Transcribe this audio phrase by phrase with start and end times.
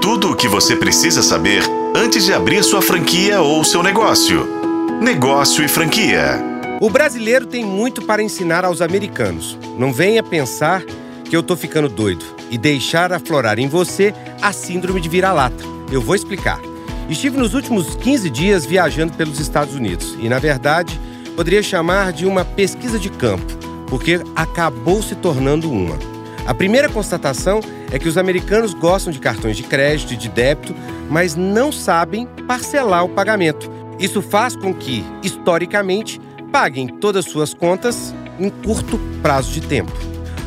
[0.00, 1.62] Tudo o que você precisa saber
[1.94, 4.48] antes de abrir sua franquia ou seu negócio.
[4.98, 6.42] Negócio e franquia.
[6.80, 9.58] O brasileiro tem muito para ensinar aos americanos.
[9.78, 10.82] Não venha pensar
[11.28, 15.62] que eu tô ficando doido e deixar aflorar em você a síndrome de vira-lata.
[15.92, 16.60] Eu vou explicar.
[17.08, 20.98] Estive nos últimos 15 dias viajando pelos Estados Unidos e, na verdade,
[21.36, 23.52] poderia chamar de uma pesquisa de campo,
[23.86, 26.19] porque acabou se tornando uma.
[26.50, 27.60] A primeira constatação
[27.92, 30.74] é que os americanos gostam de cartões de crédito e de débito,
[31.08, 33.70] mas não sabem parcelar o pagamento.
[34.00, 36.20] Isso faz com que, historicamente,
[36.50, 39.92] paguem todas suas contas em curto prazo de tempo.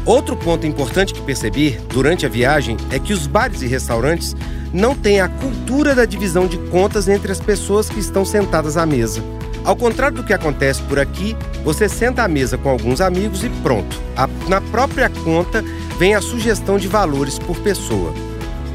[0.05, 4.35] Outro ponto importante que percebi durante a viagem é que os bares e restaurantes
[4.73, 8.85] não têm a cultura da divisão de contas entre as pessoas que estão sentadas à
[8.85, 9.23] mesa.
[9.63, 13.49] Ao contrário do que acontece por aqui, você senta à mesa com alguns amigos e
[13.49, 13.99] pronto.
[14.15, 15.63] A, na própria conta
[15.97, 18.13] vem a sugestão de valores por pessoa.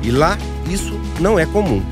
[0.02, 0.38] E lá,
[0.69, 1.83] isso não é comum.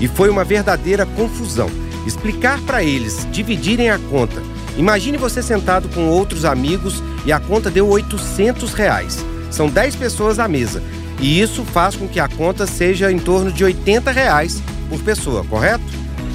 [0.00, 1.68] E foi uma verdadeira confusão.
[2.06, 4.42] Explicar para eles dividirem a conta.
[4.78, 9.22] Imagine você sentado com outros amigos e a conta deu 800 reais.
[9.50, 10.82] São 10 pessoas à mesa.
[11.20, 15.44] E isso faz com que a conta seja em torno de 80 reais por pessoa,
[15.44, 15.84] correto?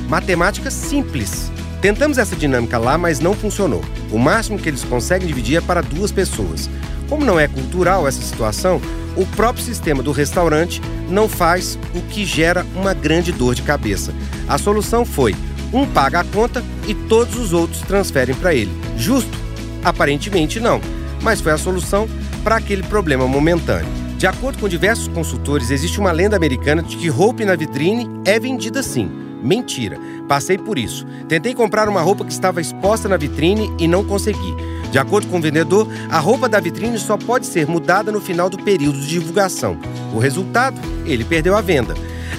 [0.08, 1.52] Matemática simples.
[1.86, 3.86] Tentamos essa dinâmica lá, mas não funcionou.
[4.12, 6.68] O máximo que eles conseguem dividir é para duas pessoas.
[7.08, 8.82] Como não é cultural essa situação,
[9.16, 14.16] o próprio sistema do restaurante não faz o que gera uma grande dor de cabeça.
[14.48, 15.36] A solução foi:
[15.72, 18.72] um paga a conta e todos os outros transferem para ele.
[18.98, 19.38] Justo?
[19.84, 20.82] Aparentemente não,
[21.22, 22.10] mas foi a solução
[22.44, 23.94] para aquele problema momentâneo.
[24.18, 28.40] De acordo com diversos consultores, existe uma lenda americana de que roupa na vitrine é
[28.40, 29.25] vendida sim.
[29.46, 29.98] Mentira.
[30.28, 31.06] Passei por isso.
[31.30, 34.56] Tentei comprar uma roupa que estava exposta na vitrine e não consegui.
[34.92, 38.50] De acordo com o vendedor, a roupa da vitrine só pode ser mudada no final
[38.50, 39.78] do período de divulgação.
[40.14, 40.80] O resultado?
[41.06, 41.94] Ele perdeu a venda.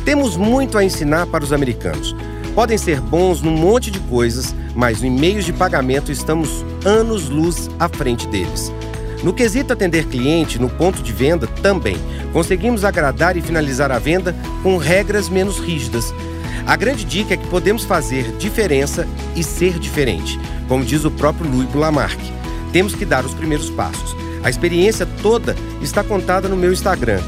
[0.05, 2.15] Temos muito a ensinar para os americanos.
[2.55, 7.89] Podem ser bons num monte de coisas, mas em meios de pagamento estamos anos-luz à
[7.89, 8.73] frente deles.
[9.23, 11.97] No quesito atender cliente no ponto de venda, também.
[12.33, 16.15] Conseguimos agradar e finalizar a venda com regras menos rígidas.
[16.67, 20.39] A grande dica é que podemos fazer diferença e ser diferente,
[20.69, 22.21] como diz o próprio Louis Lamarck.
[22.73, 24.17] Temos que dar os primeiros passos.
[24.43, 27.21] A experiência toda está contada no meu Instagram.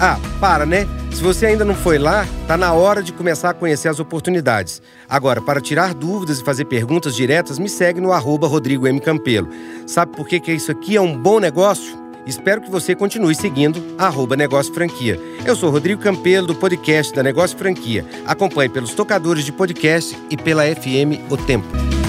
[0.00, 0.86] Ah, para, né?
[1.16, 4.82] Se você ainda não foi lá, tá na hora de começar a conhecer as oportunidades.
[5.08, 9.00] Agora, para tirar dúvidas e fazer perguntas diretas, me segue no arroba Rodrigo M.
[9.00, 9.48] Campelo.
[9.86, 11.98] Sabe por que, que isso aqui é um bom negócio?
[12.26, 15.18] Espero que você continue seguindo arroba Negócio Franquia.
[15.46, 18.04] Eu sou Rodrigo Campelo, do podcast da Negócio Franquia.
[18.26, 22.05] Acompanhe pelos tocadores de podcast e pela FM O Tempo.